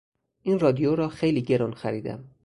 [0.41, 2.29] این رادیو را خیلی گران خریدم.